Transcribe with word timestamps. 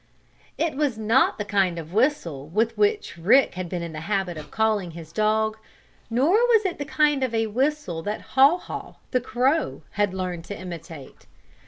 It 0.57 0.73
was 0.75 0.97
not 0.97 1.37
the 1.37 1.45
kind 1.45 1.77
of 1.77 1.91
a 1.91 1.93
whistle 1.95 2.47
with 2.47 2.75
which 2.75 3.17
Rick 3.19 3.53
had 3.53 3.69
been 3.69 3.83
in 3.83 3.93
the 3.93 3.99
habit 4.09 4.35
of 4.35 4.49
calling 4.49 4.89
his 4.97 5.11
dog, 5.13 5.57
nor 6.09 6.31
was 6.33 6.65
it 6.65 6.79
the 6.79 6.85
kind 6.85 7.23
of 7.23 7.35
a 7.35 7.45
whistle 7.45 8.01
that 8.01 8.21
Haw 8.33 8.57
Haw, 8.57 8.95
the 9.11 9.21
crow, 9.21 9.83
had 9.91 10.11
learned 10.11 10.45
to 10.45 10.57
imitate. 10.57 11.27